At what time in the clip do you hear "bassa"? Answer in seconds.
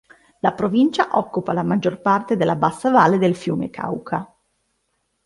2.55-2.89